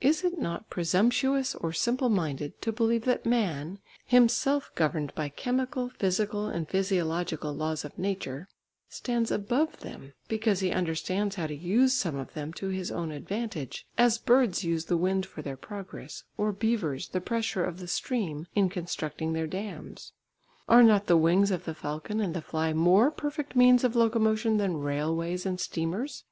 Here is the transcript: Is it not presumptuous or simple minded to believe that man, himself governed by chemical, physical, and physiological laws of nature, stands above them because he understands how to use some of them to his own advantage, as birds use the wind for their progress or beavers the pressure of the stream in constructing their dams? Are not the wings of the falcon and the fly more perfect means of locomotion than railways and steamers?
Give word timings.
Is 0.00 0.22
it 0.22 0.38
not 0.38 0.70
presumptuous 0.70 1.56
or 1.56 1.72
simple 1.72 2.08
minded 2.08 2.62
to 2.62 2.70
believe 2.70 3.04
that 3.06 3.26
man, 3.26 3.80
himself 4.06 4.70
governed 4.76 5.12
by 5.16 5.28
chemical, 5.30 5.88
physical, 5.88 6.46
and 6.46 6.68
physiological 6.68 7.52
laws 7.52 7.84
of 7.84 7.98
nature, 7.98 8.46
stands 8.88 9.32
above 9.32 9.80
them 9.80 10.12
because 10.28 10.60
he 10.60 10.70
understands 10.70 11.34
how 11.34 11.48
to 11.48 11.56
use 11.56 11.92
some 11.92 12.14
of 12.14 12.34
them 12.34 12.52
to 12.52 12.68
his 12.68 12.92
own 12.92 13.10
advantage, 13.10 13.84
as 13.98 14.16
birds 14.16 14.62
use 14.62 14.84
the 14.84 14.96
wind 14.96 15.26
for 15.26 15.42
their 15.42 15.56
progress 15.56 16.22
or 16.36 16.52
beavers 16.52 17.08
the 17.08 17.20
pressure 17.20 17.64
of 17.64 17.80
the 17.80 17.88
stream 17.88 18.46
in 18.54 18.68
constructing 18.68 19.32
their 19.32 19.48
dams? 19.48 20.12
Are 20.68 20.84
not 20.84 21.06
the 21.08 21.16
wings 21.16 21.50
of 21.50 21.64
the 21.64 21.74
falcon 21.74 22.20
and 22.20 22.32
the 22.32 22.40
fly 22.42 22.72
more 22.72 23.10
perfect 23.10 23.56
means 23.56 23.82
of 23.82 23.96
locomotion 23.96 24.58
than 24.58 24.76
railways 24.82 25.44
and 25.44 25.58
steamers? 25.58 26.22